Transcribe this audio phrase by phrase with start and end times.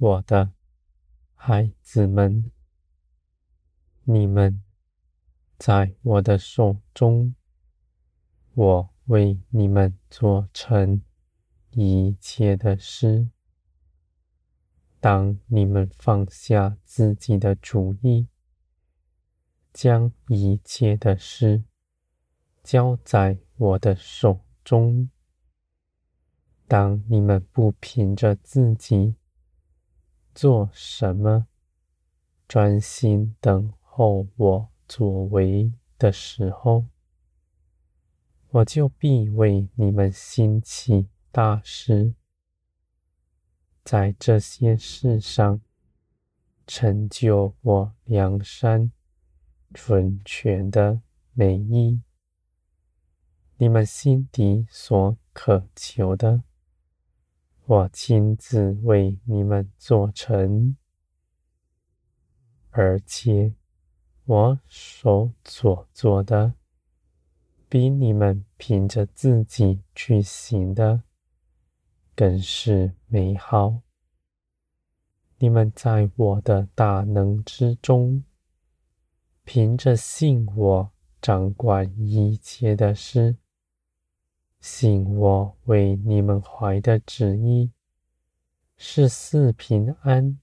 [0.00, 0.52] 我的
[1.34, 2.52] 孩子们，
[4.04, 4.62] 你们
[5.58, 7.34] 在我的手中，
[8.54, 11.02] 我为你们做成
[11.70, 13.28] 一切的事。
[15.00, 18.28] 当你们放下自己的主意，
[19.72, 21.64] 将一切的事
[22.62, 25.10] 交在我的手中，
[26.68, 29.16] 当你们不凭着自己
[30.40, 31.48] 做什么，
[32.46, 36.84] 专心等候我作为的时候，
[38.50, 42.14] 我就必为你们兴起大事，
[43.82, 45.60] 在这些事上
[46.68, 48.92] 成就我良善、
[49.74, 51.00] 纯全的
[51.32, 52.00] 美意。
[53.56, 56.44] 你们心底所渴求的。
[57.68, 60.74] 我亲自为你们做成，
[62.70, 63.52] 而且
[64.24, 66.54] 我所做做的，
[67.68, 71.02] 比你们凭着自己去行的
[72.16, 73.82] 更是美好。
[75.36, 78.24] 你们在我的大能之中，
[79.44, 83.36] 凭着信我掌管一切的事。
[84.60, 87.70] 信我为你们怀的旨意
[88.76, 90.40] 是四平安、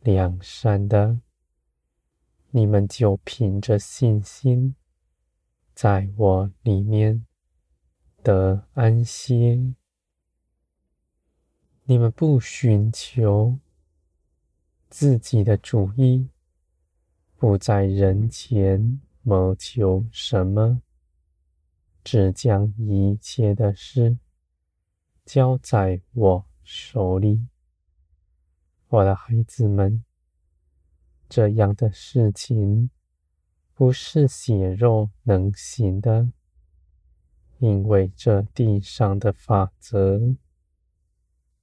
[0.00, 1.20] 良善的，
[2.50, 4.74] 你们就凭着信心，
[5.74, 7.26] 在我里面
[8.22, 9.74] 得安歇。
[11.84, 13.58] 你们不寻求
[14.88, 16.28] 自己的主意，
[17.36, 20.82] 不在人前谋求什么。
[22.04, 24.18] 只将一切的事
[25.24, 27.46] 交在我手里，
[28.88, 30.04] 我的孩子们，
[31.28, 32.90] 这样的事情
[33.72, 36.32] 不是血肉能行的，
[37.58, 40.34] 因为这地上的法则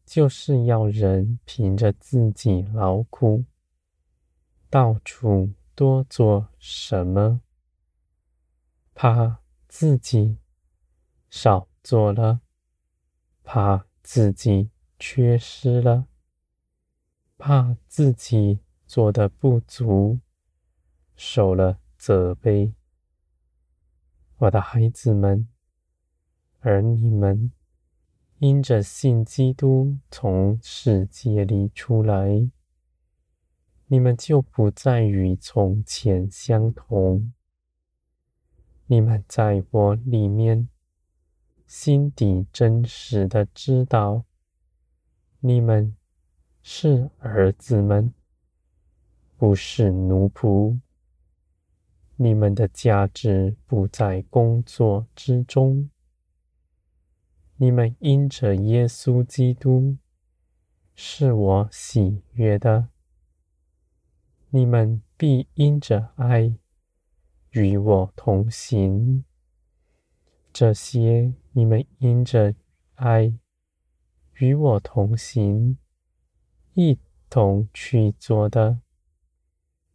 [0.05, 3.43] 就是要人凭着自己劳苦，
[4.69, 7.41] 到处多做什么，
[8.95, 9.38] 怕。
[9.69, 10.39] 自己
[11.29, 12.41] 少做了，
[13.43, 16.07] 怕自己缺失了，
[17.37, 20.19] 怕自己做的不足，
[21.15, 22.73] 受了责备。
[24.39, 25.47] 我的孩子们，
[26.61, 27.51] 而你们
[28.39, 32.49] 因着信基督从世界里出来，
[33.85, 37.31] 你们就不再与从前相同。
[38.91, 40.67] 你们在我里面，
[41.67, 44.25] 心底真实的知道，
[45.41, 45.95] 你们
[46.63, 48.11] 是儿子们，
[49.37, 50.79] 不是奴仆。
[52.15, 55.91] 你们的价值不在工作之中。
[57.57, 59.97] 你们因着耶稣基督
[60.95, 62.87] 是我喜悦的，
[64.49, 66.55] 你们必因着爱。
[67.51, 69.23] 与我同行，
[70.53, 72.53] 这些你们因着
[72.95, 73.33] 爱
[74.35, 75.77] 与我同行，
[76.73, 76.99] 一
[77.29, 78.81] 同去做的，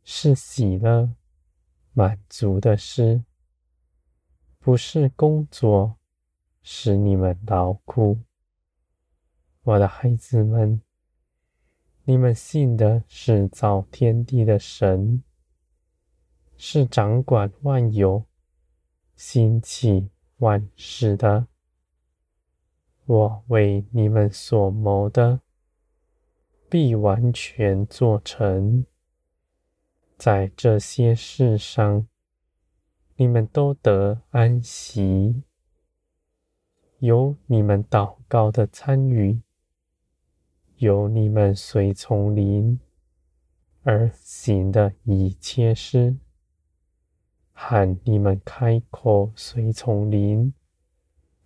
[0.03, 1.15] 是喜乐、
[1.93, 3.23] 满足的事，
[4.59, 5.97] 不是工作
[6.63, 8.19] 使你们劳苦。
[9.63, 10.83] 我的孩子们，
[12.03, 15.23] 你们信的是造天地的神。
[16.57, 18.25] 是掌管万有、
[19.17, 21.47] 兴起万事的。
[23.07, 25.41] 我为你们所谋的，
[26.71, 28.87] 必完全做成。
[30.17, 32.07] 在这些事上，
[33.17, 35.43] 你们都得安息。
[37.01, 39.43] 有你们祷告的参与，
[40.77, 42.81] 有你们随从灵
[43.83, 46.17] 而行的一切事。
[47.57, 50.53] 和你们开口随从灵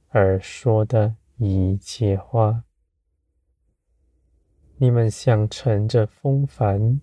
[0.09, 2.65] 而说的一切话，
[4.79, 7.01] 你们像乘着风帆，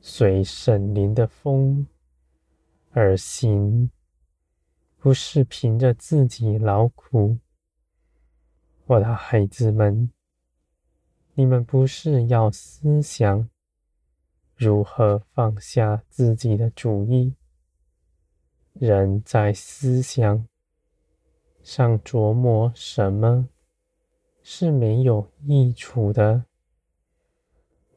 [0.00, 1.86] 随圣灵的风
[2.92, 3.90] 而行，
[4.96, 7.38] 不是凭着自己劳苦。
[8.86, 10.10] 我的孩子们，
[11.34, 13.48] 你们不是要思想。
[14.56, 17.34] 如何放下自己的主意？
[18.74, 20.46] 人在思想
[21.62, 23.48] 上琢磨什么
[24.42, 26.44] 是没有益处的，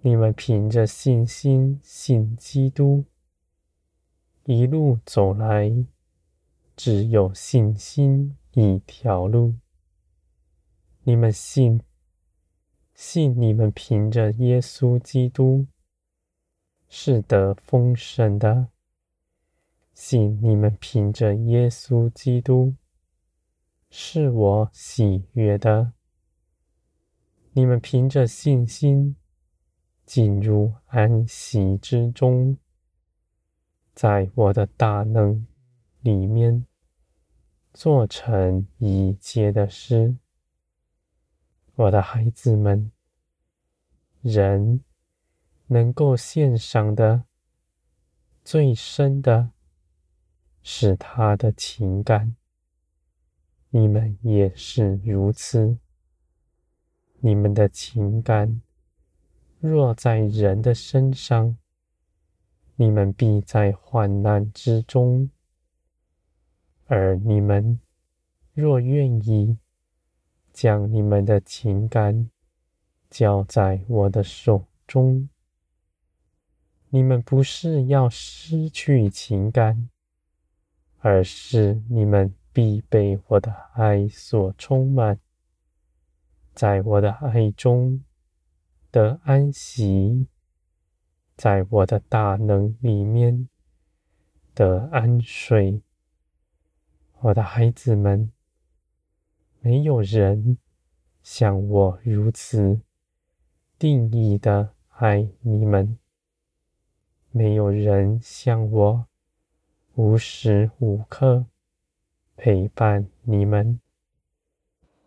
[0.02, 3.06] 你们凭着信心信基督，
[4.46, 5.86] 一路走来，
[6.76, 9.56] 只有信心一条路。
[11.04, 11.82] 你们信，
[12.94, 15.66] 信你们凭着耶稣基督
[16.90, 18.70] 是得丰盛的，
[19.94, 22.76] 信你们凭着耶稣基督
[23.90, 25.94] 是我喜悦的。
[27.54, 29.16] 你们凭着信心
[30.06, 32.58] 进入安息之中，
[33.94, 35.48] 在我的大能
[36.02, 36.66] 里面
[37.74, 40.16] 做成一切的事。
[41.76, 42.92] 我的孩子们，
[44.22, 44.84] 人
[45.68, 47.24] 能够献上的
[48.44, 49.52] 最深的
[50.62, 52.36] 是他的情感，
[53.70, 55.78] 你们也是如此。
[57.20, 58.62] 你们的情感
[59.60, 61.58] 若在人的身上，
[62.76, 65.30] 你们必在患难之中；
[66.86, 67.80] 而你们
[68.54, 69.58] 若愿意
[70.54, 72.30] 将你们的情感
[73.10, 75.28] 交在我的手中，
[76.90, 79.90] 你们不是要失去情感，
[81.00, 85.20] 而是你们必被我的爱所充满。
[86.54, 88.04] 在我的爱中
[88.92, 90.28] 的安息，
[91.36, 93.48] 在我的大能里面
[94.56, 95.82] 的安睡。
[97.20, 98.32] 我的孩子们，
[99.60, 100.58] 没有人
[101.22, 102.80] 像我如此
[103.78, 106.00] 定义的爱你们，
[107.32, 109.06] 没有人像我
[109.96, 111.46] 无时无刻
[112.36, 113.80] 陪伴你们，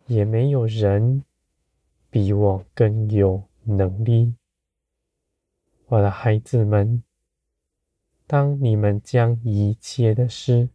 [0.06, 1.24] 也没有人。
[2.12, 4.34] 比我更有能力，
[5.86, 7.04] 我的孩子们。
[8.26, 10.70] 当你们将一切的事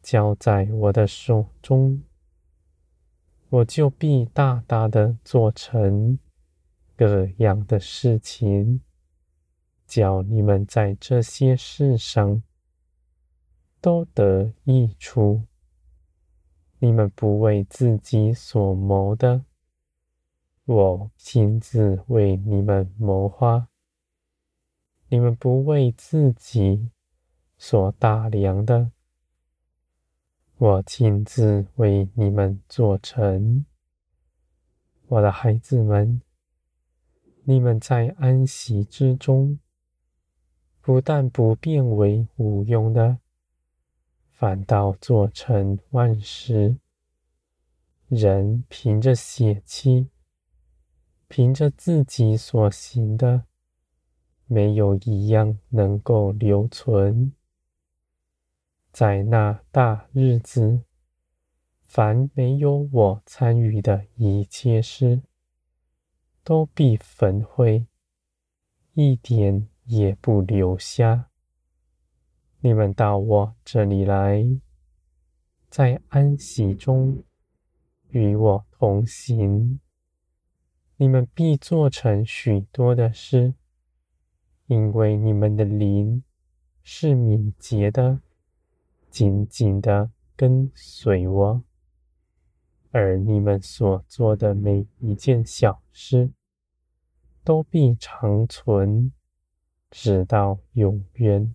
[0.00, 2.04] 交在我的手中，
[3.48, 6.20] 我就必大大的做成
[6.96, 8.80] 各样的事情，
[9.88, 12.42] 叫你们在这些事上
[13.80, 15.42] 都得益处。
[16.78, 19.44] 你们不为自己所谋的。
[20.66, 23.68] 我亲自为你们谋划，
[25.08, 26.90] 你们不为自己
[27.56, 28.92] 所打量的，
[30.58, 33.64] 我亲自为你们做成。
[35.06, 36.20] 我的孩子们，
[37.44, 39.58] 你们在安息之中，
[40.88, 43.18] 不但不变为无用的，
[44.30, 46.78] 反倒做成万事。
[48.06, 50.08] 人凭着血气。
[51.28, 53.44] 凭着自己所行的，
[54.46, 57.34] 没有一样能够留存。
[58.90, 60.84] 在那大日子，
[61.82, 65.20] 凡没有我参与的一切事，
[66.42, 67.84] 都必焚毁，
[68.94, 71.28] 一点也不留下。
[72.60, 74.44] 你们到我这里来，
[75.68, 77.24] 在安息中
[78.10, 79.80] 与我同行。
[80.96, 83.54] 你们必做成许多的事，
[84.66, 86.22] 因为你们的灵
[86.82, 88.20] 是敏捷的，
[89.08, 91.62] 紧紧的跟随我，
[92.90, 96.32] 而你们所做的每一件小事，
[97.44, 99.12] 都必长存，
[99.90, 101.54] 直到永远。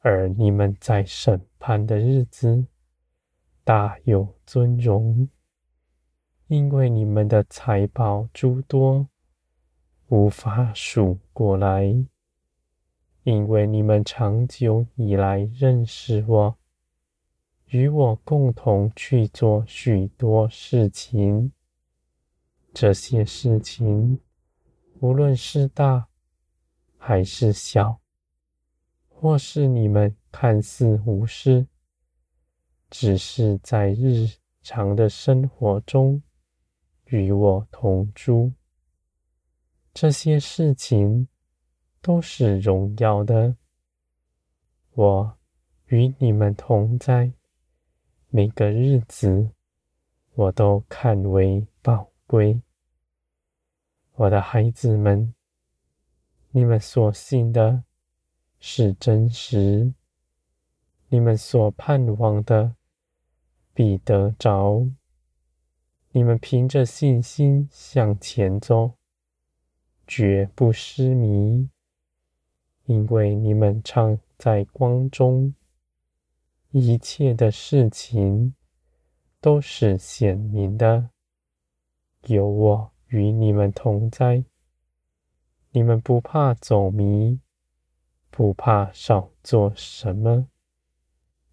[0.00, 2.66] 而你们在审判的日子，
[3.64, 5.28] 大有尊荣。
[6.46, 9.08] 因为你们的财宝诸多，
[10.08, 12.06] 无法数过来。
[13.22, 16.58] 因为你们长久以来认识我，
[17.68, 21.50] 与我共同去做许多事情。
[22.74, 24.20] 这些事情，
[25.00, 26.06] 无论是大
[27.06, 28.00] 还是小，
[29.10, 31.66] 或是你们看似无事，
[32.88, 34.26] 只是在日
[34.62, 36.22] 常的生活中。
[37.04, 38.54] 与我同住，
[39.92, 41.28] 这些事情
[42.00, 43.54] 都是荣耀的。
[44.92, 45.38] 我
[45.88, 47.30] 与你们同在，
[48.30, 49.50] 每个日子
[50.32, 52.62] 我都看为宝贵。
[54.14, 55.34] 我的孩子们，
[56.56, 57.82] 你们所信的
[58.60, 59.92] 是真实，
[61.08, 62.76] 你们所盼望的
[63.72, 64.86] 必得着。
[66.12, 68.92] 你们凭着信心向前走，
[70.06, 71.68] 绝不失迷，
[72.84, 75.56] 因为你们常在光中，
[76.70, 78.54] 一切的事情
[79.40, 81.10] 都是显明的。
[82.26, 84.44] 有我与你们同在，
[85.76, 87.40] 你们不怕走迷，
[88.30, 90.46] 不怕少做什么，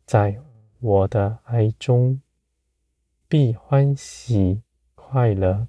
[0.05, 0.39] 在
[0.79, 2.21] 我的爱中
[3.27, 4.61] 必欢喜
[4.93, 5.67] 快乐。